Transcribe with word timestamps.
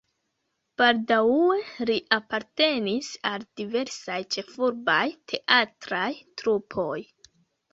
Baldaŭe 0.81 1.57
li 1.89 1.97
apartenis 2.17 3.11
al 3.33 3.45
diversaj 3.61 4.19
ĉefurbaj 4.37 5.01
teatraj 5.33 6.09
trupoj. 6.43 6.99